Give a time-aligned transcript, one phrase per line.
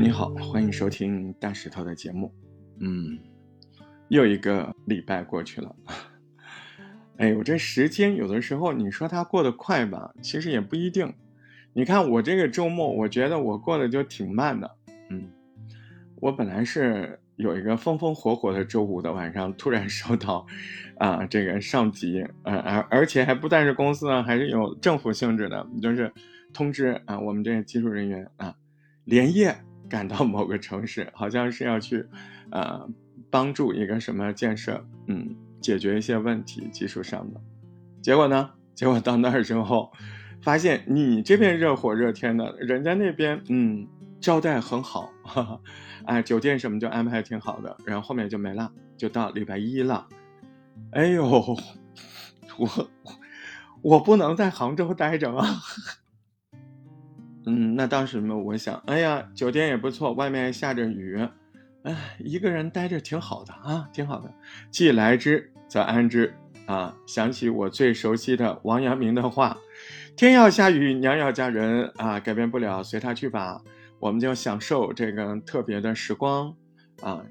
[0.00, 2.32] 你好，欢迎收听大石头的节目。
[2.78, 3.18] 嗯，
[4.08, 5.76] 又一个礼拜过去了。
[7.18, 11.12] 哎我，这时间有的时候你说它过得快吧，其实也不一定。
[11.74, 14.70] 你看我这个周末，我觉得我过得就挺慢的。
[15.10, 15.28] 嗯，
[16.16, 20.46] 我本来是有一个风风火火的周五的晚上，突然收到
[20.96, 26.10] 啊，这个上级，呃，而而且还不但是公司啊，还是有政府性质的，就是
[26.54, 28.54] 通知啊，我们这些技术人员啊，
[29.04, 29.54] 连夜。
[29.90, 32.06] 赶到某个城市，好像是要去，
[32.50, 32.88] 呃，
[33.28, 37.40] 帮助一个什么建设，嗯，解决一些问题，技术上的。
[38.00, 38.50] 结果呢？
[38.74, 39.92] 结果到那儿之后，
[40.40, 43.86] 发现你这边热火热天的，人家那边，嗯，
[44.20, 45.60] 招待很好，哈哈，
[46.06, 47.76] 哎，酒店什么就安排挺好的。
[47.84, 50.06] 然后后面就没了，就到礼拜一了。
[50.92, 51.26] 哎呦，
[52.56, 52.90] 我
[53.82, 55.44] 我不能在杭州待着吗？
[57.46, 61.18] 嗯，那当时呢，我想，哎呀，酒店也不错，外面下着雨，
[61.82, 64.32] 哎，一个人待着挺好的啊，挺好的。
[64.70, 66.34] 既来之则安之
[66.66, 69.56] 啊，想起我最熟悉的王阳明的话
[70.16, 73.60] ：“天要下雨，娘要嫁人啊，改变不了，随他去吧。”
[73.98, 76.54] 我们就享受这个特别的时光
[77.02, 77.22] 啊，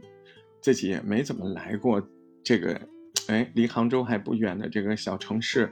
[0.61, 2.02] 自己也没怎么来过
[2.43, 2.80] 这个，
[3.27, 5.71] 哎，离杭州还不远的这个小城市，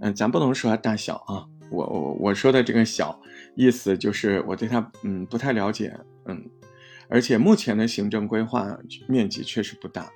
[0.00, 1.44] 嗯，咱不能说大小啊。
[1.70, 3.20] 我我我说的这个小
[3.54, 5.94] 意思就是我对它嗯不太了解
[6.26, 6.48] 嗯，
[7.08, 10.10] 而且目前的行政规划面积确实不大，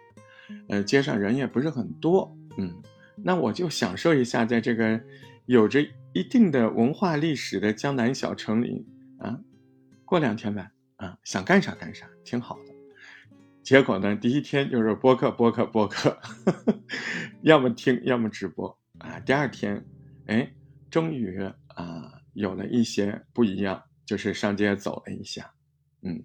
[0.69, 2.83] 呃街上人也不是很多嗯，
[3.17, 5.01] 那我就享受一下在这个
[5.47, 8.87] 有着一定的文化历史的江南小城里
[9.19, 9.39] 啊，
[10.05, 12.73] 过两天呗啊想干啥干啥挺好的，
[13.63, 16.19] 结果呢第一天就是播客播客播客，
[17.43, 19.85] 要么听要么直播啊，第二天
[20.27, 20.51] 哎。
[20.91, 21.43] 终于
[21.75, 25.53] 啊，有了一些不一样，就是上街走了一下，
[26.03, 26.23] 嗯，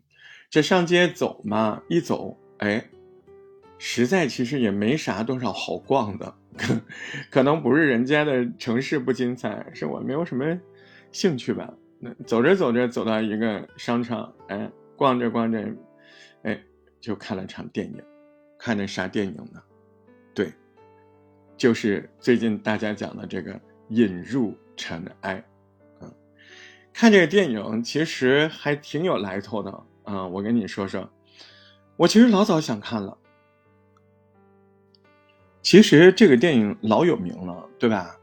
[0.49, 2.89] 这上街走嘛，一走，哎，
[3.77, 6.35] 实在其实也没啥多少好逛的，
[7.31, 10.59] 可能不是人家的城市不精彩，是我没有什么
[11.11, 11.73] 兴趣吧。
[11.99, 15.65] 那走着走着，走到一个商场，哎，逛着逛着，
[16.43, 16.61] 哎，
[16.99, 18.03] 就看了场电影，
[18.57, 19.61] 看的啥电影呢？
[20.33, 20.53] 对，
[21.57, 23.59] 就是最近大家讲的这个。
[23.91, 25.43] 引入尘埃，
[26.93, 29.71] 看这个电影其实还挺有来头的
[30.03, 30.27] 啊！
[30.27, 31.09] 我跟你说说，
[31.95, 33.17] 我其实老早想看了。
[35.61, 38.15] 其实这个电影老有名了，对吧？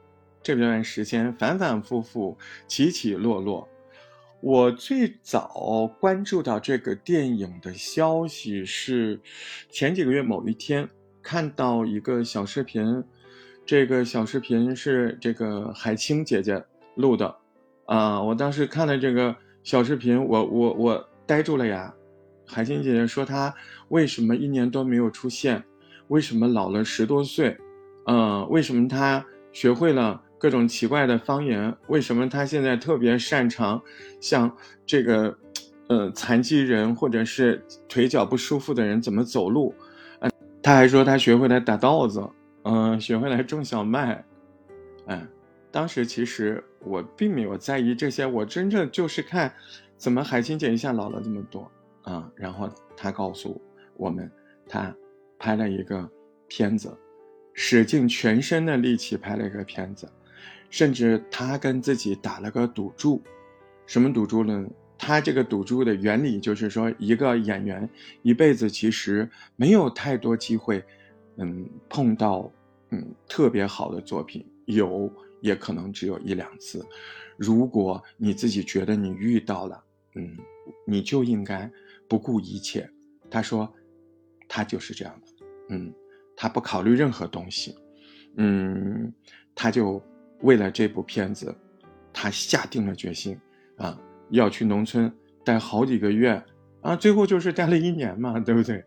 [0.43, 3.69] 这段时间反反复复，起起落落。
[4.41, 9.19] 我最早关注到这个电影的消息是
[9.71, 10.89] 前几个月某一天
[11.23, 13.03] 看到一个小视频。
[13.65, 17.37] 这个小视频是这个海清姐姐录的，
[17.87, 21.93] 啊，我当时看了这个小视频，我我我呆住了呀。
[22.47, 23.53] 海清姐姐说她
[23.89, 25.63] 为什么一年多没有出现，
[26.09, 27.57] 为什么老了十多岁，
[28.07, 33.83] 嗯，为什么她学会了各种奇怪的方言，为什么她现在特别擅长
[34.21, 34.55] 像
[34.85, 35.37] 这个，
[35.89, 39.75] 呃，残疾人或者是腿脚不舒服的人怎么走路，
[40.21, 40.31] 嗯，
[40.63, 42.23] 她还说她学会了打稻子。
[42.69, 44.25] 嗯，学会了种小麦，
[45.07, 45.25] 嗯，
[45.77, 49.53] 当时其实我并没有在意这些，我真正就是看，
[49.99, 51.71] 怎么海清姐一下老了这么多
[52.01, 52.33] 啊？
[52.35, 52.67] 然后
[52.97, 53.61] 她告诉
[53.95, 54.33] 我们，
[54.67, 54.97] 她
[55.39, 56.11] 拍了一个
[56.49, 56.97] 片子，
[57.53, 60.11] 使尽全身的力气拍了一个片子，
[60.71, 63.23] 甚至她跟自己打了个赌注，
[63.85, 64.67] 什么赌注呢？
[64.97, 67.87] 她这个赌注的原理就是说，一个演员
[68.23, 70.83] 一辈子其实没有太多机会。
[71.37, 72.51] 嗯，碰到
[72.93, 76.87] 嗯特别好的作品，有也可能只有一两次。
[77.37, 79.85] 如果你自己觉得你遇到了，
[80.15, 80.37] 嗯，
[80.87, 81.71] 你就应该
[82.09, 82.89] 不顾一切。
[83.31, 83.71] 他说，
[84.49, 85.93] 他就是这样的，嗯，
[86.37, 87.75] 他不考虑任何东西，
[88.37, 89.13] 嗯，
[89.55, 90.01] 他就
[90.43, 91.55] 为了这部片子，
[92.13, 93.39] 他下定了决心
[93.77, 94.01] 啊，
[94.31, 95.13] 要去农村
[95.45, 96.43] 待好几个月
[96.81, 98.83] 啊，最后就是待了一年嘛，对不对？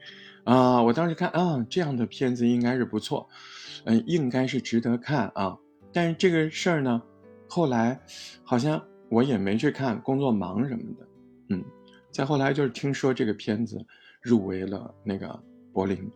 [0.46, 3.30] 啊，我当时看啊，这样的片子应该是不错，
[3.84, 5.56] 嗯，应该是值得看啊。
[5.92, 7.02] 但是这个事儿呢，
[7.48, 8.00] 后来
[8.44, 11.08] 好像我也没去看，工作忙什么的，
[11.50, 11.64] 嗯。
[12.12, 13.78] 再后来就是听说这个片子
[14.20, 15.40] 入围了那个
[15.72, 16.10] 柏林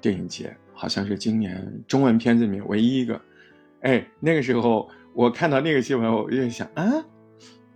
[0.00, 3.20] 电影节，好像是今年中文片子里面唯一一个。
[3.80, 6.84] 哎，那个时候我看到那个新闻，我就想啊，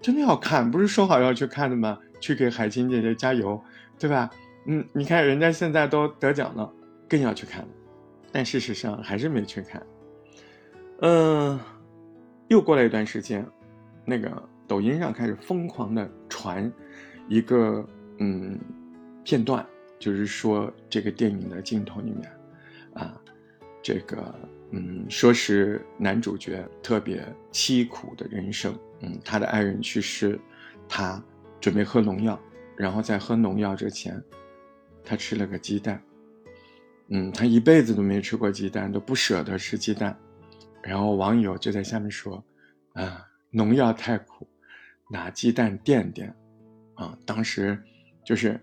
[0.00, 1.98] 真的要看，不是说好要去看的吗？
[2.20, 3.60] 去给海清姐姐加油，
[3.98, 4.30] 对吧？
[4.66, 6.72] 嗯，你看人家现在都得奖了，
[7.08, 7.68] 更要去看了，
[8.30, 9.84] 但事实上还是没去看。
[11.00, 11.58] 嗯，
[12.48, 13.46] 又过了一段时间，
[14.04, 14.30] 那个
[14.66, 16.70] 抖音上开始疯狂的传
[17.28, 17.86] 一个
[18.18, 18.58] 嗯
[19.24, 19.64] 片段，
[19.98, 22.32] 就是说这个电影的镜头里面，
[22.94, 23.20] 啊，
[23.82, 24.34] 这个
[24.70, 30.38] 嗯说是男主角特别凄苦的人生，嗯，他的爱人去世，
[30.88, 31.22] 他
[31.60, 32.38] 准备喝农药，
[32.76, 34.22] 然后在喝农药之前，
[35.04, 36.00] 他吃了个鸡蛋，
[37.08, 40.16] 嗯，他一辈子都没吃过鸡蛋，都不舍得吃鸡蛋，
[40.86, 42.44] 然后网友就在下面说，
[42.92, 44.46] 啊，农药太苦。
[45.10, 46.34] 拿鸡蛋垫垫，
[46.94, 47.80] 啊，当时
[48.24, 48.58] 就是，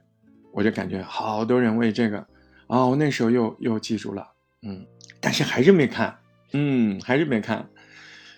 [0.51, 2.17] 我就感觉好多人为这个，
[2.65, 4.27] 啊，我那时候又又记住了，
[4.63, 4.83] 嗯，
[5.21, 6.17] 但是还是没看，
[6.53, 7.69] 嗯，还是没看，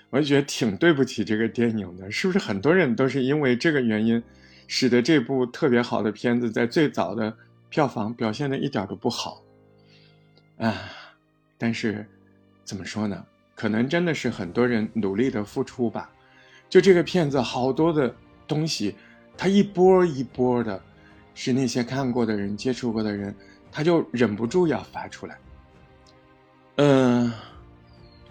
[0.10, 4.22] 我就觉得挺对不起这个电影的，是不是很多人都是因为这个原因，
[4.68, 7.36] 使得这部特别好的片子在最早的
[7.70, 9.42] 票房表现的一点都不好，
[10.58, 10.92] 啊，
[11.58, 12.06] 但是
[12.66, 13.26] 怎么说呢？
[13.56, 16.10] 可能真的是很多人努力的付出吧。
[16.70, 18.14] 就这个片子，好多的
[18.48, 18.96] 东西，
[19.38, 20.82] 他一波一波的，
[21.36, 23.34] 是那些看过的人、接触过的人，
[23.72, 25.38] 他就忍不住要发出来。
[26.78, 27.32] 嗯，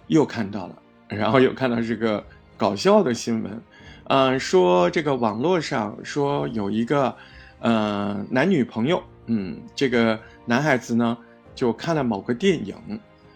[0.09, 2.25] 又看到了，然后又看到这个
[2.57, 3.63] 搞笑的新闻，
[4.09, 7.15] 嗯，说这个网络上说有一个，
[7.61, 11.17] 呃，男女朋友，嗯，这个男孩子呢
[11.55, 12.75] 就看了某个电影，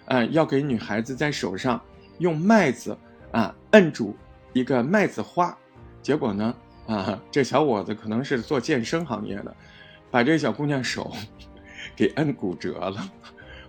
[0.06, 1.80] 嗯，要给女孩子在手上
[2.18, 2.96] 用麦子
[3.32, 4.16] 啊摁住。
[4.52, 5.54] 一个麦子花，
[6.00, 6.54] 结果呢，
[6.86, 9.54] 啊，这小伙子可能是做健身行业的，
[10.10, 11.12] 把这小姑娘手
[11.94, 13.12] 给摁骨折了。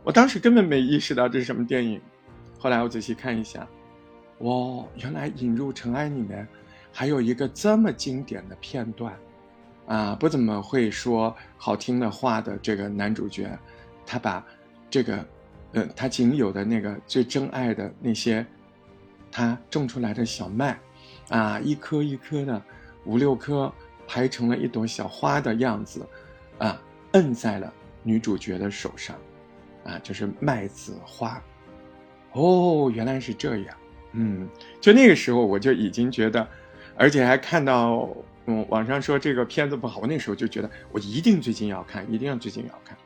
[0.02, 2.00] 我当时根本没意识到这是什么电影，
[2.58, 3.68] 后来我仔细看一下，
[4.38, 6.48] 哇，原来《引入尘埃》里面
[6.94, 9.14] 还有一个这么经典的片段，
[9.88, 13.60] 啊，不怎么会说好听的话的这个男主角，
[14.06, 14.42] 他把
[14.90, 15.28] 这个，
[15.74, 18.46] 嗯，他仅有的那个最真爱的那些。
[19.30, 20.80] 他种出来的小麦，
[21.30, 22.60] 啊，一颗一颗的，
[23.04, 23.72] 五六颗
[24.08, 26.08] 排成了一朵小花的样子，
[26.58, 26.82] 啊，
[27.12, 27.72] 摁在了
[28.02, 29.16] 女主角的手上，
[29.84, 31.40] 啊，就是麦子花。
[32.32, 33.78] 哦，原来是这样，
[34.14, 34.48] 嗯，
[34.80, 36.48] 就那个时候我就已经觉得，
[36.96, 38.10] 而且还看到，
[38.46, 42.98] 嗯，网上说这个片子不好，我那时候就觉得我一定最近要看，一定要最近要看。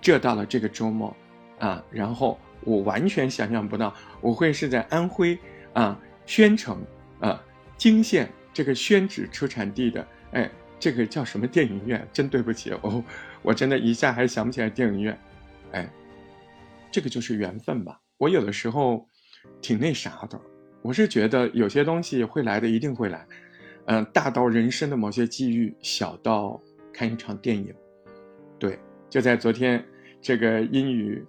[0.00, 1.16] 这到了这个周末，
[1.58, 2.38] 啊，然后。
[2.62, 5.38] 我完全想象不到，我会是在安徽
[5.72, 6.82] 啊宣城
[7.20, 7.40] 啊
[7.78, 10.50] 泾县这个宣纸出产地的，哎，
[10.80, 12.04] 这个叫什么电影院？
[12.12, 13.04] 真对不起哦，
[13.42, 15.16] 我真的一下还想不起来电影院，
[15.70, 15.88] 哎，
[16.90, 18.00] 这个就是缘分吧。
[18.18, 19.06] 我有的时候
[19.60, 20.40] 挺那啥的，
[20.82, 23.24] 我是觉得有些东西会来的，一定会来，
[23.84, 26.60] 嗯，大到人生的某些机遇，小到
[26.92, 27.72] 看一场电影，
[28.58, 28.76] 对，
[29.08, 29.84] 就在昨天
[30.20, 31.24] 这个英语。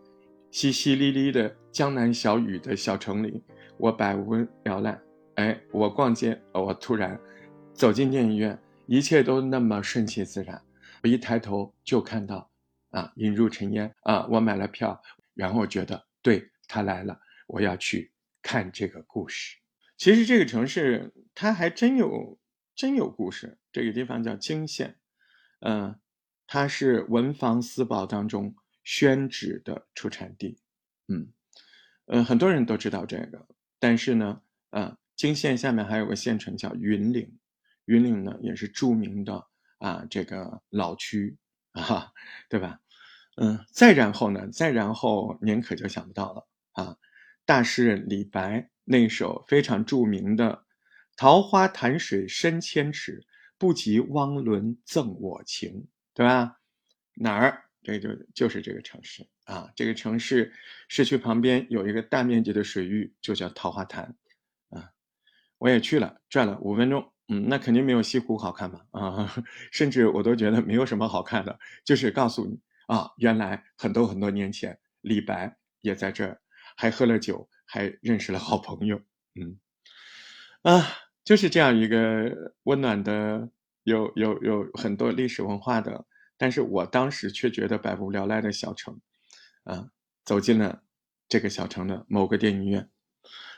[0.58, 3.44] 淅淅沥沥的江南小雨的小城里，
[3.78, 4.34] 我百无
[4.64, 5.00] 聊赖。
[5.36, 7.16] 哎，我逛街，我突然
[7.76, 10.60] 走进电影院，一切都那么顺其自然。
[11.04, 12.50] 我一抬头就看到
[12.90, 15.00] 啊，引入尘烟啊，我买了票，
[15.36, 18.12] 然后觉得对他来了，我要去
[18.42, 19.58] 看这个故事。
[19.96, 22.40] 其实这个城市它还真有
[22.76, 23.60] 真有故事。
[23.72, 24.96] 这个地方叫泾县，
[25.60, 26.00] 嗯，
[26.48, 28.56] 它是文房四宝当中。
[28.88, 30.58] 宣纸的出产地，
[31.10, 31.28] 嗯，
[32.06, 33.46] 呃，很多人都知道这个，
[33.80, 37.38] 但是呢，呃，泾县下面还有个县城叫云岭，
[37.84, 39.46] 云岭呢也是著名的
[39.80, 41.36] 啊，这个老区
[41.74, 42.14] 啊，
[42.48, 42.80] 对吧？
[43.36, 46.96] 嗯，再然后呢，再然后您可就想不到了啊，
[47.44, 50.64] 大诗人李白那首非常著名的
[51.18, 53.26] “桃花潭水深千尺，
[53.58, 56.62] 不及汪伦赠我情”，对吧？
[57.16, 57.67] 哪儿？
[57.88, 60.52] 这就就是这个城市啊，这个城市
[60.90, 64.14] 市区旁边有一个大面积的水域，就叫桃花潭，
[64.72, 64.92] 啊，
[65.58, 69.34] 我也去了，转了五分钟，嗯，那肯定没有西湖好看嘛，啊，
[69.72, 76.42] 甚至我都觉得没有什么好看的，就是告诉你啊，原来很多很多年前李白也在这儿，
[76.76, 79.02] 还喝了酒，还认识了好朋友，
[79.36, 79.58] 嗯，
[80.64, 80.86] 啊，
[81.24, 83.50] 就是这样一个温暖的，
[83.84, 86.06] 有有有很多历史文化的。
[86.38, 89.00] 但是我当时却觉得百无聊赖的小城，
[89.64, 89.90] 啊，
[90.24, 90.84] 走进了
[91.28, 92.90] 这个小城的某个电影院。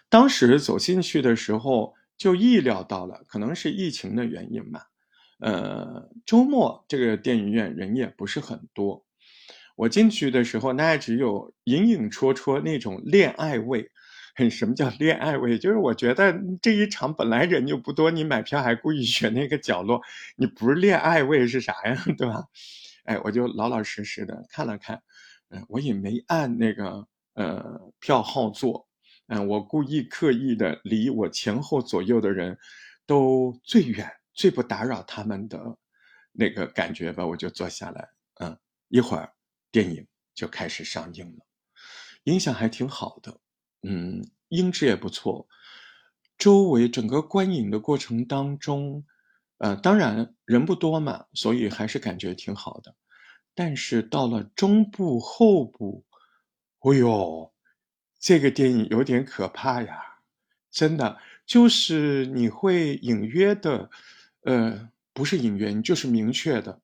[0.10, 4.88] 当时走进去的时候，就意料到了，可能是疫情的原因吧。
[5.40, 9.06] 呃，周末这个电影院人也不是很多。
[9.76, 13.92] 我进去的时候，那只有隐隐绰绰那种恋爱味。
[14.48, 15.58] 什么叫恋爱味？
[15.58, 16.32] 就是我觉得
[16.62, 20.00] 这一场本来人就不多，你买票还故意选那个角落，
[20.36, 21.96] 你不是恋爱味是啥呀？
[22.16, 22.44] 对吧？
[23.06, 25.02] 哎，我就老老实实的看了看，
[25.50, 28.88] 嗯，我也没按那个呃票号坐，
[29.30, 32.56] 嗯，我故意刻意的离我前后左右的人
[33.08, 35.60] 都最远、最不打扰他们的
[36.32, 38.08] 那个感觉吧，我就坐下来，
[38.42, 38.56] 嗯，
[38.90, 39.34] 一会儿
[39.72, 40.06] 电影
[40.36, 41.46] 就开始上映了，
[42.26, 43.36] 影响还挺好的，
[43.84, 45.48] 嗯，音质也不错，
[46.38, 49.06] 周围整个观影的过程当中，
[49.60, 52.96] 呃，当然人不多嘛，所以还是感觉挺好的，
[53.56, 56.06] 但是到了中部后部，
[56.80, 57.52] 哎呦，
[58.20, 60.00] 这个电影有点可怕呀，
[60.72, 63.90] 真的，就是你会隐约的，
[64.44, 64.90] 呃。
[65.12, 66.82] 不是隐约，你就是明确的。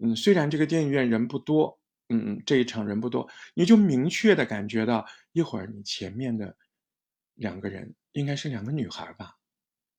[0.00, 1.79] 嗯，虽然这个电影院人不多，
[2.10, 6.56] 嗯嗯，这一场人不多，你就明确的感觉到一会儿你前面的
[7.34, 9.36] 两个人应该是两个女孩吧，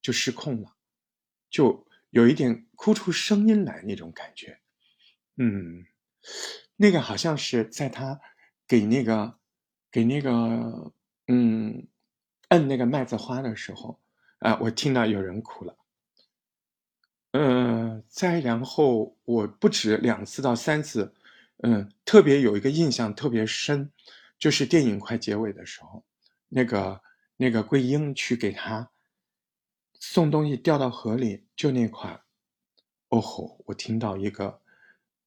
[0.02, 0.76] 就失控了，
[1.50, 4.60] 就有一点哭出声音来那种感觉。
[5.38, 5.86] 嗯，
[6.76, 8.20] 那个好像是在他
[8.68, 9.40] 给那个
[9.90, 10.94] 给那个
[11.28, 11.88] 嗯
[12.50, 14.00] 摁那个麦子花的时候
[14.40, 15.78] 啊，我听到有人哭了。
[17.32, 21.14] 嗯，再然后我不止两次到三次，
[21.64, 23.92] 嗯，特别有一个印象特别深，
[24.38, 26.04] 就是电影快结尾的时候，
[26.50, 27.02] 那个
[27.38, 28.92] 那个桂英去给他
[30.00, 32.22] 送东西掉到河里，就那块，
[33.10, 33.64] 哦吼！
[33.66, 34.62] 我听到一个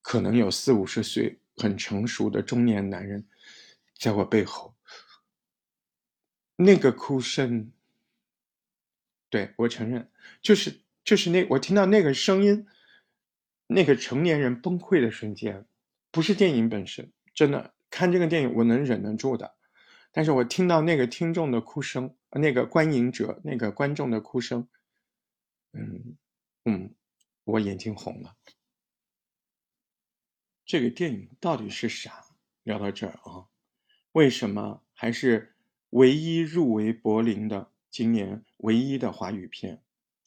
[0.02, 3.26] 可能有四五十岁、很成熟的中年男人
[3.98, 4.74] 在我背后，
[6.56, 7.70] 那个哭声，
[9.30, 10.10] 对我承认，
[10.40, 10.80] 就是。
[11.04, 12.66] 就是那我听到那个声音，
[13.66, 15.66] 那个成年人崩溃的瞬间，
[16.14, 19.56] 不是电影本身，真的看这个电影我能忍得住的，
[20.12, 24.68] 但是我听到那个听众的哭声，那个观影者那个观众的哭声，
[25.72, 26.16] 嗯
[26.66, 26.94] 嗯，
[27.42, 28.36] 我眼睛红了。
[30.64, 32.24] 这个电影到底是啥？
[32.62, 33.48] 聊到这儿啊，
[34.12, 35.56] 为什么还是
[35.90, 39.82] 唯一入围柏林的今年唯一的华语片？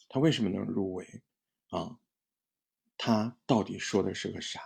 [0.10, 1.24] 他为什么能入围？
[1.70, 1.98] 啊，
[2.98, 4.60] 他到底说的是个啥？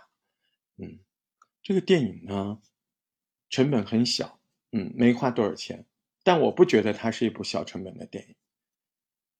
[0.78, 0.98] 嗯，
[1.62, 2.60] 这个电影呢，
[3.48, 4.40] 成本很小，
[4.72, 5.86] 嗯，没花多少钱，
[6.22, 8.34] 但我不觉得它是一部小成本的电影。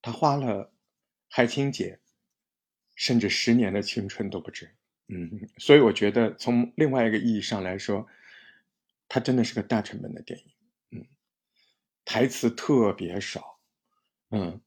[0.01, 0.73] 它花了
[1.29, 2.01] 海清姐
[2.95, 4.75] 甚至十年的青春都不止，
[5.09, 8.07] 嗯，所以我觉得从另外一个意义上来说，
[9.09, 10.45] 它真的是个大成本的电影，
[10.91, 11.07] 嗯，
[12.05, 13.61] 台词特别少，
[14.31, 14.61] 嗯。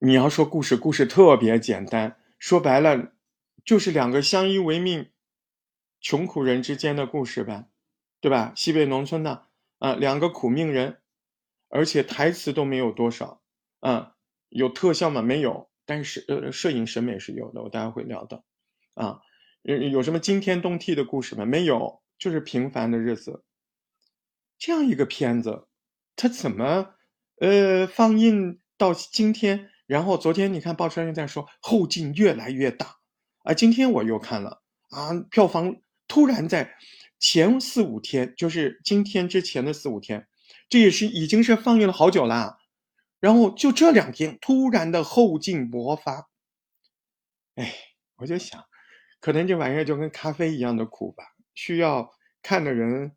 [0.00, 3.14] 你要说故事，故事特别简单，说白了，
[3.64, 5.10] 就是两个相依为命、
[6.00, 7.68] 穷苦人之间的故事呗，
[8.20, 8.52] 对吧？
[8.56, 9.46] 西北农村的
[9.78, 10.98] 啊，两个苦命人，
[11.68, 13.42] 而且台词都没有多少，
[13.80, 14.14] 啊，
[14.48, 15.22] 有特效吗？
[15.22, 18.44] 没有，但是呃，摄影审美是有的，我待会会聊的，
[18.94, 19.20] 啊，
[19.62, 21.44] 有有什么惊天动地的故事吗？
[21.44, 23.44] 没有，就是平凡的日子。
[24.58, 25.68] 这样一个片子，
[26.16, 26.94] 它怎么
[27.40, 29.70] 呃放映到今天？
[29.86, 32.98] 然后昨天你看报社又在说后劲越来越大，
[33.44, 35.76] 啊，今天我又看了啊，票房
[36.08, 36.76] 突然在
[37.20, 40.26] 前四五天，就是今天之前的四五天，
[40.68, 42.58] 这也是已经是放映了好久了，
[43.20, 46.28] 然后就这两天突然的后劲勃发，
[47.54, 47.74] 哎，
[48.16, 48.64] 我就想，
[49.20, 51.24] 可能这玩意儿就跟咖啡一样的苦吧，
[51.54, 52.10] 需要
[52.42, 53.12] 看的人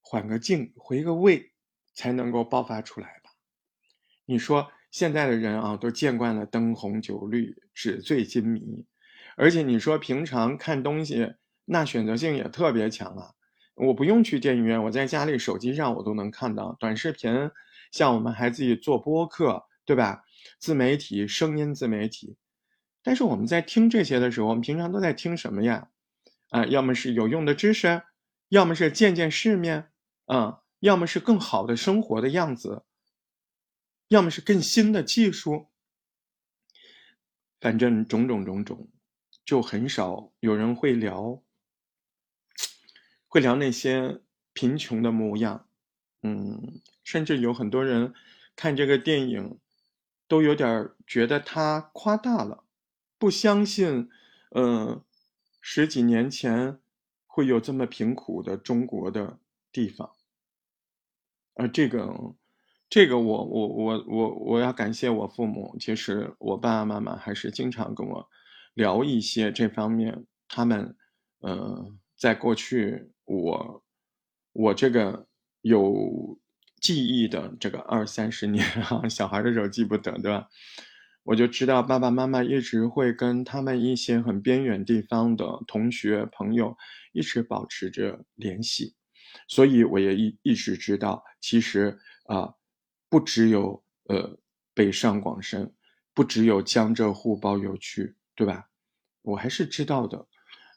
[0.00, 1.52] 缓个劲、回个味，
[1.94, 3.30] 才能够爆发出来吧？
[4.26, 4.70] 你说？
[4.90, 8.84] 现在的人啊，都见惯了灯红酒绿、纸醉金迷，
[9.36, 11.34] 而且你说平常看东西，
[11.72, 13.30] 那选择性也特别强啊。
[13.76, 17.50] 我不用去电影院，我在家里手机上我都能看到短视频。
[17.92, 20.24] 像我们还自己做播客，对吧？
[20.58, 22.36] 自媒体、声音自媒体。
[23.02, 25.88] 但是我们在听这些的时候，我们平常都在听什么呀？
[26.50, 28.02] 啊，要么是有用的知识，
[28.48, 29.90] 要么是见见世面，
[30.26, 32.84] 啊，要么是更好的生活的样子。
[34.08, 35.68] 要么是更新的技术，
[37.60, 38.90] 反正种种种种，
[39.44, 41.40] 就很少有人会聊，
[43.30, 44.20] 会聊那些
[44.52, 45.66] 贫穷的模样。
[46.22, 48.12] 嗯，甚至有很多人
[48.54, 49.58] 看这个电影，
[50.28, 52.64] 都有点觉得他夸大了，
[53.16, 54.10] 不相信，
[54.54, 55.02] 嗯，
[55.62, 56.78] 十几年前
[57.26, 59.38] 会有这么贫苦的中国的
[59.72, 60.10] 地方。
[61.54, 62.34] 而这个。
[62.92, 68.28] 这个我我我我我要感谢我父母，其实我爸爸妈妈还是经常跟我
[68.74, 70.26] 聊一些这方面。
[70.48, 70.96] 他们，
[71.38, 73.84] 呃，在过去我
[74.52, 75.26] 我这个
[75.62, 76.38] 有
[76.80, 80.48] 记忆的这个二三十年啊，小孩的时候记不得，对吧？
[81.22, 86.76] 我就知道爸爸妈妈一直会跟他们一些很边远地方的同学朋友
[87.12, 88.94] 一直保持着联系，
[89.46, 92.54] 所以我也一一直知道，其实啊。
[93.12, 94.38] 不只有呃
[94.72, 95.74] 北上广深，
[96.14, 98.68] 不只有江浙沪包邮区，对吧？
[99.22, 100.28] 我还是知道的。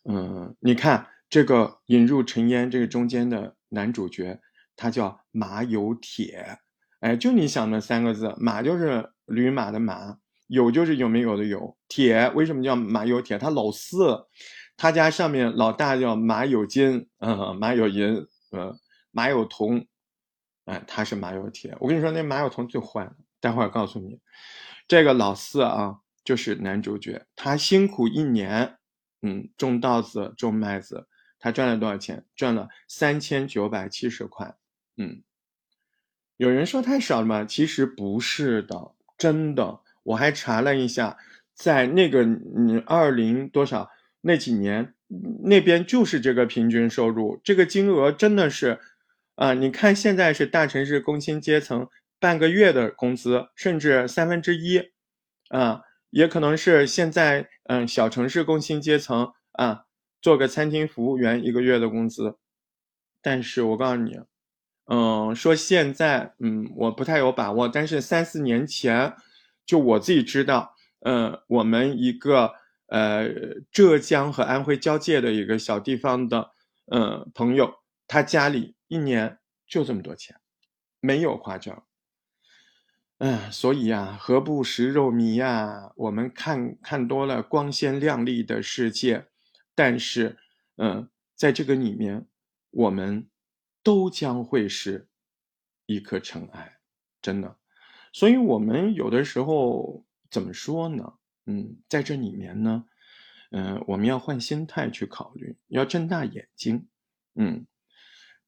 [0.09, 4.39] 嗯，你看这个引入尘烟这个中间的男主角，
[4.75, 6.59] 他叫马有铁。
[6.99, 13.39] 哎，就你想的三个字，马就是驴马的马，有就是有没有的有，铁为什么叫马有铁？
[13.39, 14.27] 他老四，
[14.77, 18.77] 他家上面老大叫马有金，嗯，马有银，嗯，
[19.09, 19.87] 马有铜，
[20.65, 21.75] 哎，他是马有铁。
[21.79, 24.19] 我跟你说，那马有铜最坏了，待会儿告诉你。
[24.87, 28.75] 这个老四啊，就是男主角，他辛苦一年。
[29.25, 31.07] 嗯，种稻子，种麦子，
[31.43, 32.23] 他赚了多少钱？
[32.37, 34.55] 赚了三千九百七十块。
[34.95, 35.21] 嗯，
[36.37, 37.43] 有人说太少了吗？
[37.43, 39.81] 其实不是的，真的。
[40.03, 41.17] 我还查了一下，
[41.53, 43.89] 在那个嗯二零多少
[44.21, 44.93] 那几年，
[45.43, 48.79] 那边就是这个平均收入，这个金额真的是，
[49.35, 51.89] 啊，你看现在是大城市工薪阶层
[52.21, 54.91] 半个月的工资，甚至三分之一，
[55.49, 55.81] 啊。
[56.09, 59.85] 也可能是现在，嗯，小城市工薪阶层啊，
[60.23, 62.37] 做个餐厅服务员一个月的工资。
[63.21, 64.19] 但是我告诉你，
[64.85, 67.67] 嗯，说现在，嗯，我不太有把握。
[67.67, 69.13] 但是三四年前，
[69.65, 72.53] 就我自己知道，嗯，我们一个
[72.87, 73.29] 呃
[73.69, 76.51] 浙江和安徽交界的一个小地方的，
[76.85, 77.73] 嗯，朋友，
[78.07, 80.37] 他家里一年就这么多钱，
[81.01, 81.83] 没有夸张。
[83.19, 85.91] 嗯，所以呀，何不食肉糜呀？
[85.95, 89.27] 我们看看多了光鲜亮丽的世界，
[89.75, 90.37] 但是，
[90.77, 92.27] 嗯，在这个里面，
[92.71, 93.29] 我们
[93.81, 95.07] 都将会是
[95.85, 96.77] 一颗尘埃，
[97.21, 97.57] 真的。
[98.11, 101.13] 所以，我们有的时候怎么说呢？
[101.45, 102.85] 嗯，在这里面呢，
[103.51, 106.87] 嗯，我们要换心态去考虑，要睁大眼睛。
[107.35, 107.65] 嗯，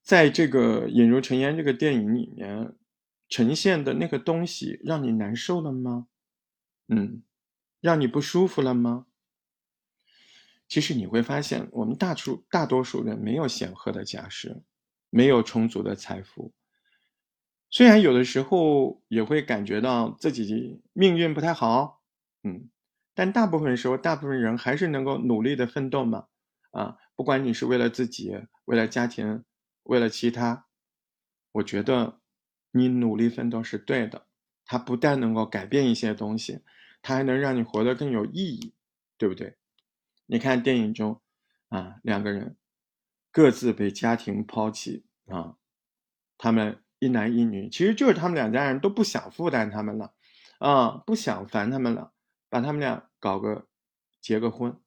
[0.02, 2.76] 在这个《引入尘烟》这个电影里面。
[3.28, 6.08] 呈现的那个东西让你难受了吗？
[6.88, 7.24] 嗯，
[7.82, 9.08] 让你不舒服了吗？
[10.68, 14.64] 其实你会发现，我们大数大多数人没有显赫的家世，
[15.10, 16.54] 没有充足的财富。
[17.70, 22.02] 虽然有的时候也会感觉到自己命运不太好，
[22.44, 22.70] 嗯，
[23.14, 26.28] 但大部分时候，大部分人还是能够努力的奋斗嘛。
[26.72, 29.44] 啊，不管你是为了自己，为了家庭，
[29.84, 30.68] 为了其他，
[31.54, 32.20] 我觉得。
[32.78, 34.28] 你努力奋斗是对的，
[34.66, 36.60] 它不但能够改变一些东西，
[37.02, 38.74] 它还能让你活得更有意义，
[39.18, 39.56] 对不对？
[40.26, 41.22] 你看电影中，
[41.70, 42.58] 啊，两个人
[43.32, 45.58] 各自被家庭抛弃啊，
[46.38, 50.14] 他们一男一女，其实就是他们两家人都不想负担他们了，
[50.60, 52.14] 啊，不想烦他们了，
[52.50, 53.68] 把他们俩搞个
[54.22, 54.80] 结个婚，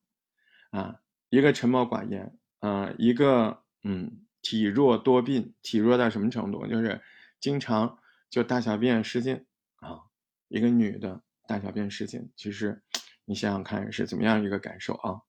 [0.70, 6.66] 啊，一个沉默寡言，啊，一个嗯体弱多病，体弱到什么程度？
[6.66, 7.00] 就是。
[7.40, 9.46] 经常就大小便失禁
[9.76, 10.10] 啊，
[10.48, 12.82] 一个女的大小便失禁，其实
[13.26, 15.22] 你想想看是怎么样一个感受啊？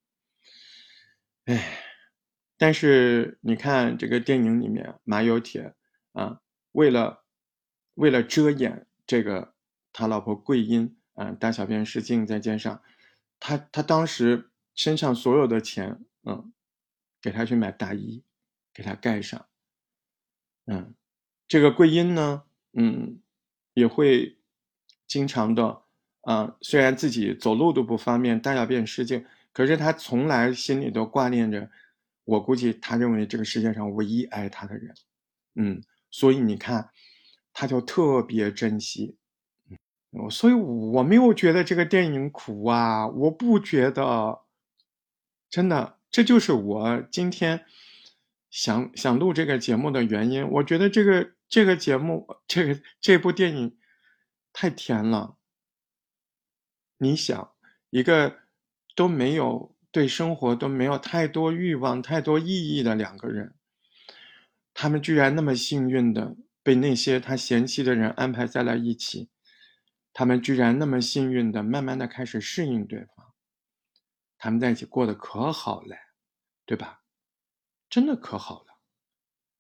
[1.50, 1.80] 哎，
[2.60, 5.74] 但是你看这个电影里面马有铁
[6.12, 6.42] 啊，
[6.74, 7.24] 为了
[7.96, 9.56] 为了遮掩这个
[9.92, 12.84] 他老婆桂英啊大小便失禁在街上，
[13.40, 16.54] 他他当时身上所有的钱嗯，
[17.20, 18.24] 给他去买大衣，
[18.72, 19.48] 给他盖上，
[20.68, 20.94] 嗯。
[21.48, 23.24] 这个桂英呢，嗯，
[23.74, 24.38] 也会
[25.08, 25.82] 经常的
[26.22, 29.26] 啊，虽然自己走路都不方便，大小便失禁，
[29.60, 31.70] 可是他从来心里都挂念着。
[32.24, 34.96] 我估计他认为这个世界上唯一爱他的人，
[35.56, 36.90] 嗯，所以你看，
[37.52, 39.18] 他就特别珍惜。
[40.14, 44.40] 嗯所以我没有觉得这个电影苦啊，我不觉得，
[45.50, 47.66] 真的，这就是我今天
[48.50, 50.48] 想想录这个节目的原因。
[50.48, 51.32] 我觉得这个。
[51.50, 53.76] 这个节目，这个这部电影
[54.54, 55.36] 太甜了。
[57.00, 57.52] 你想，
[57.90, 58.38] 一个
[59.00, 63.56] 都没有对生活都没有太多欲望、太多意义的两个人，
[64.74, 69.30] 他们居然那么幸运的被那些他嫌弃的人安排在了一起，
[70.12, 73.28] 他们居然那么幸运的慢慢的开始适应对方，
[74.38, 75.96] 他们在一起过得可好了，
[76.66, 77.00] 对吧？
[77.90, 78.80] 真的可好了，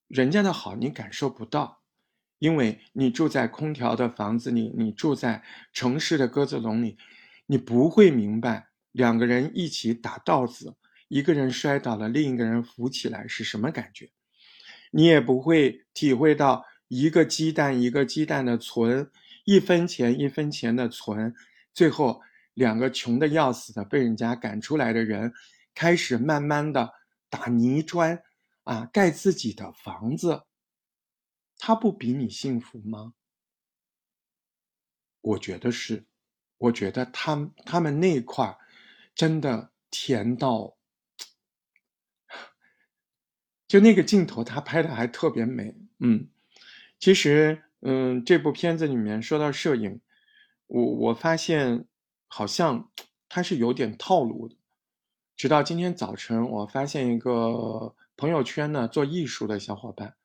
[0.10, 1.82] 人家的好你感受不到。
[2.39, 6.97] 因为你住在空调的房子里，你住在城市的鸽子笼里，
[7.45, 10.75] 你不会明白两个人一起打稻子，
[11.08, 14.10] 一个人摔倒了，另一个人扶起来是什么感觉。
[14.91, 19.12] 你也不会体会到一个鸡蛋一个鸡蛋的存，
[19.45, 21.36] 一分钱一分钱的存，
[21.73, 22.21] 最后
[22.54, 25.32] 两个穷的要死的被人家赶出来的人，
[25.75, 26.91] 开始慢慢的
[27.30, 28.21] 打泥砖，
[28.63, 30.43] 啊，盖自己的房子。
[31.58, 33.13] 他不比你幸福吗？
[35.21, 36.06] 我觉得是，
[36.58, 38.58] 我觉得他他们那块儿
[39.19, 40.77] 真的甜到，
[43.67, 45.75] 就那个镜头，他拍的还特别美。
[45.99, 46.29] 嗯，
[46.97, 49.99] 其实，嗯，这部片子里面说到摄影，
[50.67, 51.86] 我我发现
[52.27, 52.89] 好像
[53.27, 54.55] 它是有点套路的。
[55.36, 60.15] 直到今天早晨，我发现一个朋友圈呢，做艺术的小伙伴，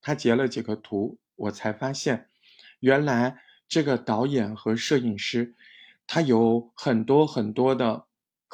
[0.00, 2.30] 他截了几个图，我才发现，
[2.78, 5.56] 原来这个导演和摄影师，
[6.06, 8.05] 他有很多很多的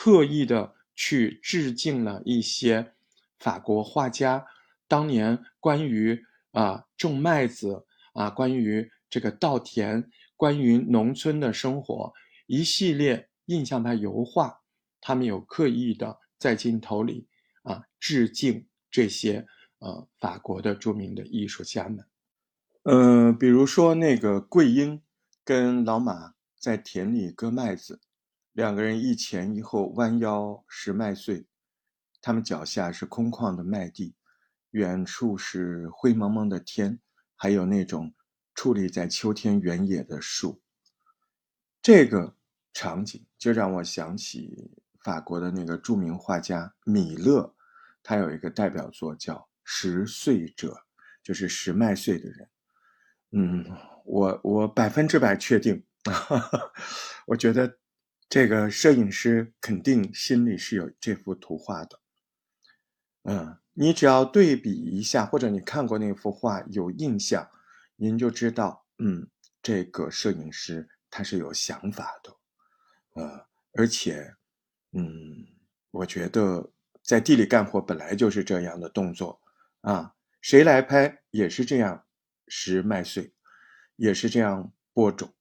[0.02, 2.92] 刻意的去致敬了一些
[3.38, 4.44] 法国画家
[4.88, 12.12] 当年关于啊种麦子啊，关于这个稻田，关于农村的生活
[12.48, 14.62] 一系列印象派油画。
[15.00, 17.28] 他们有刻意的在镜头里
[17.62, 19.46] 啊致敬这些
[19.78, 22.04] 呃法国的著名的艺术家们，
[22.82, 25.00] 呃，比如说那个桂英
[25.44, 28.00] 跟老马在田里割麦子，
[28.52, 31.46] 两个人一前一后弯腰拾麦穗，
[32.20, 34.14] 他们脚下是空旷的麦地，
[34.70, 37.00] 远处是灰蒙蒙的天，
[37.36, 38.14] 还有那种
[38.54, 40.62] 矗立在秋天原野的树，
[41.80, 42.36] 这个
[42.72, 44.70] 场景就让我想起。
[45.02, 47.56] 法国的那个著名画家米勒，
[48.04, 49.34] 他有一个代表作叫
[49.64, 50.74] 《拾穗者》，
[51.24, 52.48] 就是拾麦穗的人。
[53.32, 53.66] 嗯，
[54.04, 55.84] 我我百分之百确定，
[57.26, 57.80] 我觉得
[58.32, 62.00] 这个摄影师肯定心里是有这幅图画的。
[63.24, 67.46] 嗯，你只要对比一下，或者你看过那幅画有印象，
[67.96, 69.28] 您就知道，嗯，
[69.62, 72.34] 这个摄影师他是有想法的。
[73.20, 74.34] 呃，而且。
[74.92, 75.46] 嗯，
[75.90, 79.42] 我觉得在地里干活本来就是这样的动作
[79.82, 82.06] 啊，谁来拍也是这样
[82.48, 83.34] 拾麦穗，
[83.96, 85.34] 也是这样播种。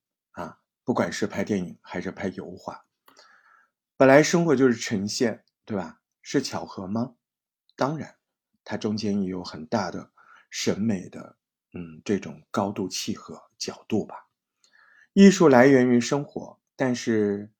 [0.91, 2.83] 不管是拍电影还是拍油画，
[3.95, 6.01] 本来生活就是呈现，对吧？
[6.21, 7.15] 是巧合吗？
[7.77, 8.17] 当然，
[8.65, 10.11] 它中间也有很大的
[10.49, 11.37] 审美的，
[11.73, 14.27] 嗯，这种高度契合角度吧。
[15.13, 17.53] 艺术来源于生活，但是。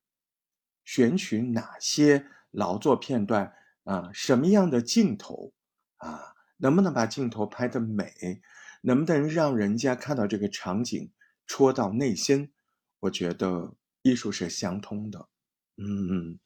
[0.84, 3.54] 选取哪些劳作片段
[3.86, 4.10] 啊？
[4.14, 5.54] 什么样的镜头
[5.96, 6.36] 啊？
[6.58, 8.42] 能不能把镜头拍得美？
[8.82, 11.14] 能不能让人家看到这个场景
[11.48, 12.52] 戳到内心？
[13.02, 15.28] 我觉得艺术是相通的。
[15.78, 16.40] 嗯，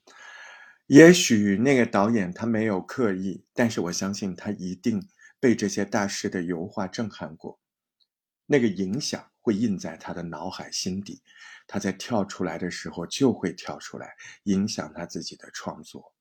[0.87, 5.07] 也许那个导演他没有刻意，但是我相信他一定
[5.39, 7.59] 被这些大师的油画震撼过，
[8.45, 11.21] 那个影响会印在他的脑海心底。
[11.67, 14.13] 他在跳出来的时候就会跳出来，
[14.43, 16.13] 影响他自己的创作。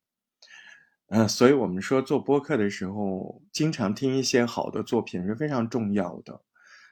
[1.09, 6.41] 嗯，所以我们说做播客的时候，经常听一些好的作品是非常重要的，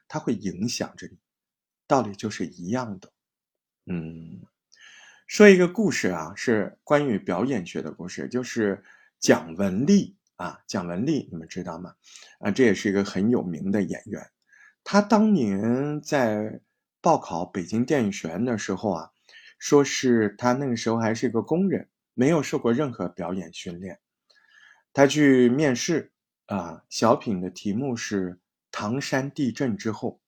[0.07, 1.17] 它会影响着你。
[1.87, 3.12] 道理就是一样的。
[3.85, 4.41] 嗯，
[5.27, 8.83] 说一个故事啊，是关于表演学的故事，就是
[9.19, 11.93] 蒋雯丽啊，蒋雯丽你们知道吗？
[12.39, 14.29] 啊，这也是一个很有名的演员，
[14.83, 16.61] 他当年在。
[17.03, 19.11] 报考北京电影学院的时候啊，
[19.59, 23.99] 说是他那个时候还是一个工人，没有受过任何表演训练。
[24.93, 26.13] 他去面试
[26.45, 28.39] 啊，小品的题目是
[28.71, 30.21] 唐山地震之后，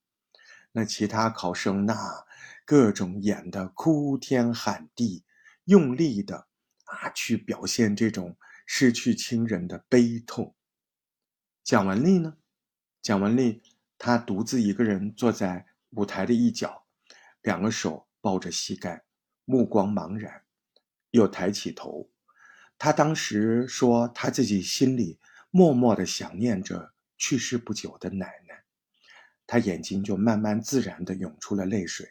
[0.76, 2.26] 那其他考生那
[2.66, 5.24] 各种演的哭天喊地，
[5.64, 6.48] 用力的
[6.84, 10.54] 啊去表现这种失去亲人的悲痛。
[11.64, 12.36] 蒋雯丽呢？
[13.02, 13.64] 蒋雯丽
[13.98, 15.66] 她独自一个人坐在。
[15.92, 16.86] 舞台的一角，
[17.42, 19.06] 两个手抱着膝盖，
[19.46, 20.44] 目光茫然，
[21.12, 22.10] 又抬起头。
[22.78, 25.18] 他当时说，他自己心里
[25.52, 28.45] 默默的想念着去世不久的奶奶。
[29.48, 32.10] 他眼睛就慢慢自然的涌出了泪水。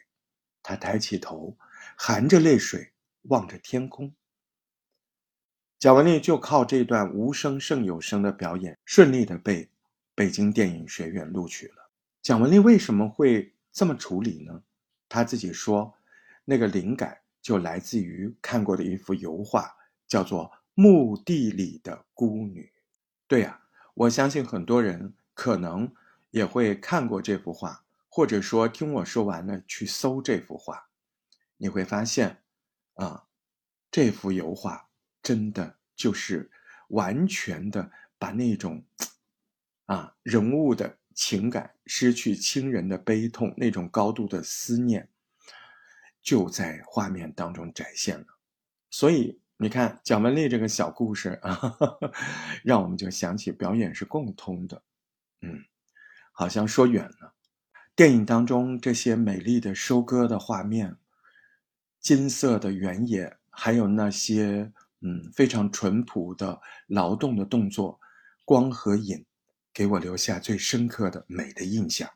[0.63, 1.57] 他抬起头，
[1.95, 2.91] 含着泪水
[3.23, 4.13] 望着天空。
[5.77, 9.69] 蒋雯丽就靠这段无声胜有声的表演，顺利的被
[10.15, 11.89] 北京电影学院录取了。
[12.21, 13.51] 蒋雯丽为什么会？
[13.71, 14.63] 这么处理呢？
[15.09, 15.93] 他自己说，
[16.45, 19.69] 那个灵感就来自于看过的一幅油画，
[20.07, 20.45] 叫做
[20.75, 22.61] 《墓地里的孤女》。
[23.27, 23.59] 对呀，
[23.93, 25.93] 我相信很多人可能
[26.35, 30.89] 也会看过这幅画，或者说听我说完了去搜这幅画，
[31.55, 32.43] 你会发现，
[32.95, 33.27] 啊，
[33.89, 34.89] 这幅油画
[35.23, 36.51] 真的就是
[36.89, 38.83] 完全的把那种，
[39.85, 40.97] 啊，人物的。
[41.17, 45.07] 情感失去亲人的悲痛，那种高度的思念，
[46.21, 48.25] 就在画面当中展现了。
[48.89, 51.57] 所以你看蒋雯丽这个小故事啊，
[52.65, 54.83] 让我们就想起表演是共通的。
[55.39, 55.63] 嗯，
[56.37, 57.33] 好像说远了。
[57.95, 60.97] 电影当中这些美丽的收割的画面，
[62.01, 67.99] 金色的原野，还有那些嗯，非常淳朴的劳动的动作，
[68.43, 69.25] 光和影，
[69.73, 72.09] 给我留下最深刻的美的印象。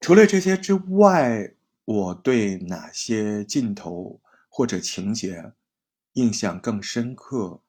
[0.00, 1.54] 除了这些之外，
[1.86, 4.20] 我对哪些镜头
[4.50, 5.54] 或者情节
[6.12, 7.62] 印象更深刻？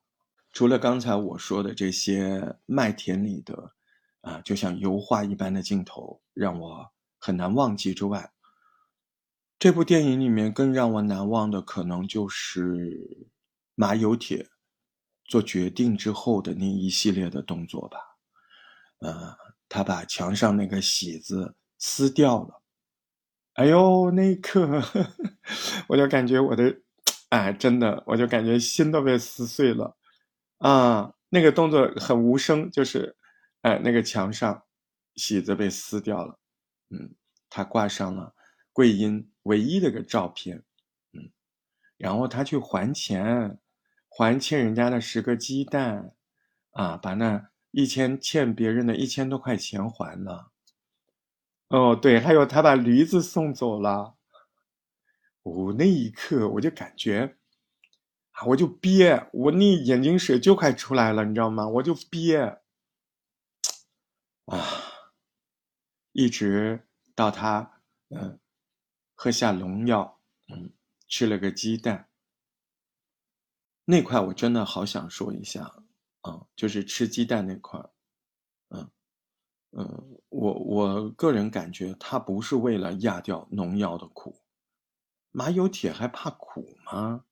[0.52, 3.72] 除了刚才我说的这些麦田里的
[4.22, 8.32] 啊，就像油画一般的镜头让我很难忘记之外，
[9.58, 13.28] 这部电影里面更让我难忘的，可能就是
[13.76, 14.48] 马有铁
[15.26, 17.98] 做决定之后的那一系列的动作吧。
[19.00, 19.38] 呃，
[19.70, 22.62] 他把墙上那个喜字撕掉了，
[23.54, 24.82] 哎呦，那一刻
[25.88, 26.82] 我就感觉我的，
[27.30, 29.96] 哎，真的，我就感觉心都被撕碎了。
[30.58, 33.16] 啊，那个动作很无声，就是，
[33.62, 34.64] 哎，那个墙上
[35.16, 36.40] 喜字被撕掉了，
[36.90, 37.14] 嗯，
[37.50, 38.34] 他挂上了
[38.72, 40.64] 桂英唯一的个照片，
[41.12, 41.32] 嗯，
[41.98, 43.60] 然后他去还钱，
[44.08, 46.14] 还欠人家的十个鸡蛋，
[46.72, 50.52] 啊，把那一千欠别人的一千多块钱还了，
[51.68, 54.16] 哦，对，还有他把驴子送走了，
[55.44, 57.36] 哦，那一刻我就感觉
[58.32, 58.46] 啊。
[58.48, 61.68] 我就憋，我那眼睛水就快出来了，你知道吗？
[61.68, 62.59] 我就憋，
[64.50, 64.58] 啊，
[66.12, 68.40] 一直到他嗯
[69.14, 70.74] 喝下农药，嗯
[71.08, 72.10] 吃了个鸡蛋，
[73.86, 75.84] 那块我真的好想说一下
[76.22, 77.80] 啊，就是吃鸡蛋那块
[78.70, 78.90] 嗯
[79.70, 84.42] 嗯，我我个人感觉他不是为了压掉农药的苦，
[85.30, 87.26] 马有铁还怕苦吗？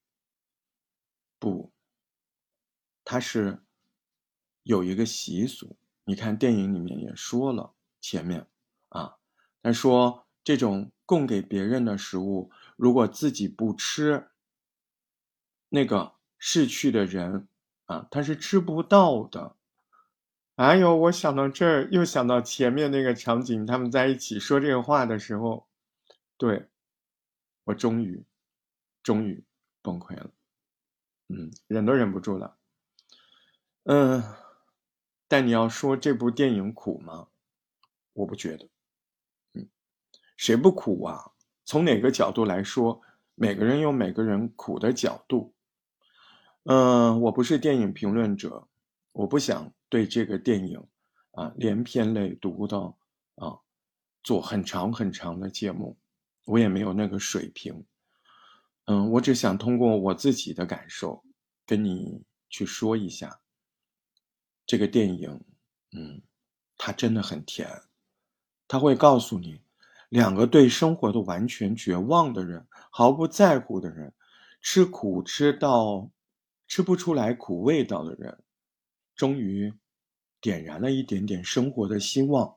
[1.39, 1.73] 不，
[3.03, 3.65] 他是
[4.62, 5.80] 有一个习俗。
[6.08, 8.48] 你看电影里面也说了，前面
[8.88, 9.17] 啊，
[9.62, 14.30] 他说这种供给别人的食物，如果自己不吃，
[15.67, 17.50] 那个逝去的人
[17.88, 19.58] 啊，他是吃不到的。
[20.56, 25.67] 哎呦，我想到这儿，又想到前面那个场景，他们在一起说这个话的时候，
[26.38, 26.70] 对
[27.65, 28.26] 我终于，
[29.04, 29.43] 终于
[29.82, 30.32] 崩溃了。
[31.28, 32.58] 嗯，忍都忍不住了。
[33.84, 34.24] 嗯，
[35.28, 37.28] 但你要说这部电影苦吗？
[38.13, 38.70] 我不觉得。
[39.54, 39.68] 嗯，
[40.36, 41.32] 谁不苦啊？
[41.66, 43.02] 从哪个角度来说，
[43.36, 45.54] 每个人有每个人苦的角度。
[46.63, 48.68] 嗯，我不是电影评论者，
[49.12, 50.82] 我不想对这个电影
[51.32, 52.78] 啊连篇累牍的
[53.36, 53.60] 啊
[54.24, 55.98] 做很长很长的节目，
[56.46, 57.86] 我也没有那个水平。
[58.86, 61.24] 嗯，我只想通过我自己的感受，
[61.66, 63.42] 跟你去说一下
[64.67, 65.41] 这个电影。
[65.93, 66.21] 嗯，
[66.77, 67.67] 它真的很甜，
[68.67, 69.62] 它会告诉你，
[70.10, 74.13] 两个对生活的完全绝望的人，毫不在乎的人，
[74.62, 76.12] 吃苦吃到
[76.67, 78.43] 吃不出来苦味道的人，
[79.15, 79.73] 终于
[80.39, 82.56] 点燃了一点点生活的希望，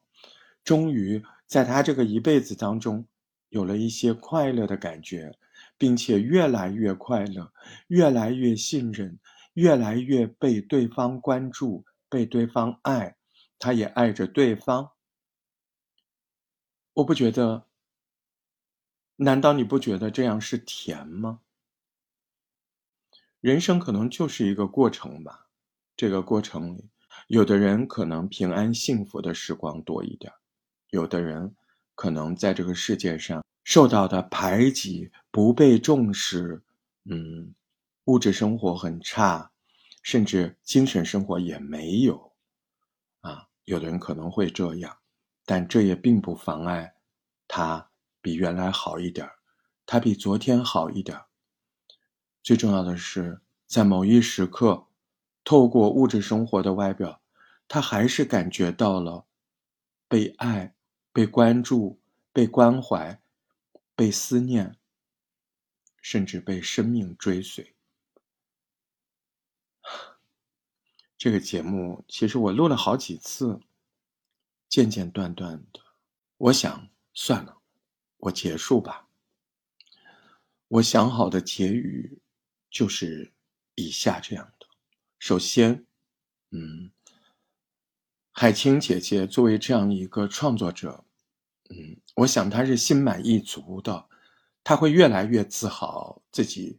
[0.62, 3.06] 终于在他这个一辈子当中，
[3.48, 5.38] 有了一些快乐的感觉。
[5.76, 7.52] 并且越来越快乐，
[7.86, 9.18] 越来越信任，
[9.54, 13.16] 越来越被对方关注，被对方爱，
[13.58, 14.90] 他也爱着对方。
[16.94, 17.66] 我不觉得，
[19.16, 21.40] 难道你不觉得这样是甜吗？
[23.40, 25.46] 人生可能就是一个过程吧，
[25.96, 26.90] 这个过程里，
[27.28, 30.30] 有的人可能平安幸福的时光多一点，
[30.90, 31.54] 有的人
[31.94, 33.42] 可能在这个世界上。
[33.62, 36.62] 受到的排挤、不被重视，
[37.04, 37.54] 嗯，
[38.06, 39.52] 物质生活很差，
[40.02, 42.32] 甚至精神生活也没有，
[43.20, 44.98] 啊，有的人可能会这样，
[45.44, 46.94] 但这也并不妨碍
[47.46, 49.28] 他比原来好一点
[49.86, 51.20] 他比昨天好一点
[52.42, 54.86] 最重要的是，在某一时刻，
[55.44, 57.20] 透过物质生活的外表，
[57.68, 59.26] 他还是感觉到了
[60.08, 60.74] 被爱、
[61.12, 62.00] 被关注、
[62.32, 63.20] 被关怀。
[63.96, 64.78] 被思念，
[66.00, 67.74] 甚至被生命追随。
[71.20, 73.60] 这个节目其实我录了好几次，
[74.70, 75.80] 间间断断的。
[76.38, 77.58] 我想算了，
[78.16, 79.06] 我结束吧。
[80.68, 82.22] 我想好的结语
[82.70, 83.34] 就是
[83.74, 84.66] 以下这样的：
[85.18, 85.84] 首先，
[86.52, 86.90] 嗯，
[88.30, 91.04] 海清姐姐作为这样一个创作者。
[91.68, 94.08] 嗯，我想她是心满意足的，
[94.64, 96.78] 她会越来越自豪自己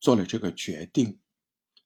[0.00, 1.18] 做了这个决定。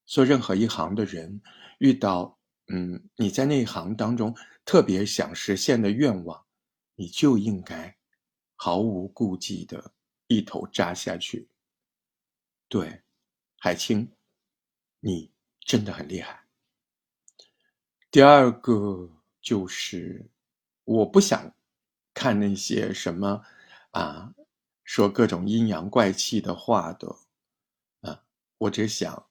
[0.08, 1.40] 做任何一行的人，
[1.78, 6.46] 遇到嗯你在那一行当中特别想实现的愿望，
[6.94, 7.94] 你就应该
[8.56, 9.92] 毫无顾忌的
[10.26, 11.48] 一头扎下去。
[12.68, 13.02] 对，
[13.58, 14.10] 海清，
[15.00, 16.42] 你真的很厉害。
[18.10, 19.10] 第二个
[19.42, 20.30] 就是，
[20.84, 21.54] 我不想
[22.14, 23.42] 看那些什么
[23.90, 24.34] 啊，
[24.84, 27.14] 说各种阴阳怪气的话的
[28.00, 28.24] 啊，
[28.56, 29.27] 我只想，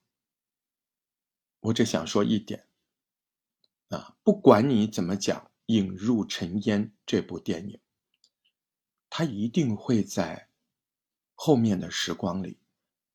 [1.68, 2.66] 我只想说一点
[3.90, 7.80] 啊，不管你怎么讲，《引入尘烟》这部电影，
[9.10, 10.50] 它一定会在
[11.36, 12.58] 后面的时光里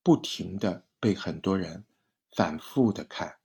[0.02, 0.84] 不停的。
[1.02, 1.84] 被很多人
[2.30, 3.38] 反复的看，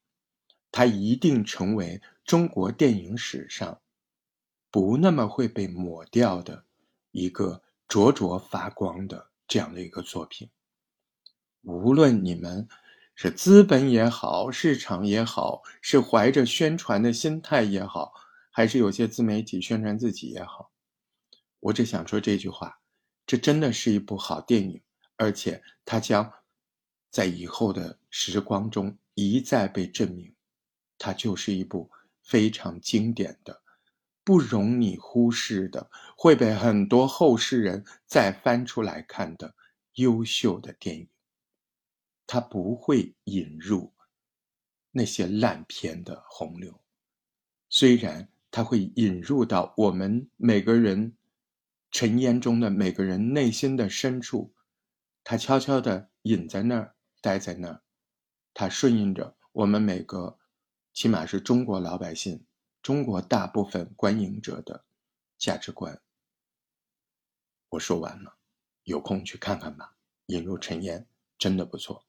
[0.72, 3.82] 它一定成为中国电影史上
[4.70, 6.66] 不那么会被抹掉的
[7.10, 10.52] 一个灼灼发光的这样的一个作品。
[11.64, 12.68] 无论你们
[13.20, 18.14] 是资本也好，市场也好，是怀着宣传的心态也好，
[18.52, 20.70] 还是有些自媒体宣传自己也好，
[21.60, 22.80] 我只想说这句话：
[23.26, 24.80] 这真的是一部好电影，
[25.18, 26.32] 而且它将。
[27.10, 30.36] 在以后的时光中一再被证明，
[31.00, 31.90] 它就是一部
[32.22, 33.64] 非常经典的、
[34.24, 39.56] 不容你忽视的、会被很多后世人再翻出来看的
[39.94, 41.10] 优秀的电影。
[42.28, 43.94] 它不会引入
[44.92, 46.80] 那些烂片的洪流，
[47.70, 51.18] 虽然它会引入到我们每个人
[51.90, 54.54] 尘烟中的每个人内心的深处，
[55.24, 56.94] 它悄悄地隐在那儿。
[57.20, 57.82] 待在那儿，
[58.54, 60.38] 它顺应着我们每个，
[60.94, 62.46] 起码是中国老百姓、
[62.82, 64.86] 中国大部分观影者的
[65.38, 66.00] 价值观。
[67.70, 68.38] 我说完了，
[68.84, 69.98] 有空去看看吧，
[70.34, 71.02] 《引入尘烟》
[71.38, 72.07] 真的不错。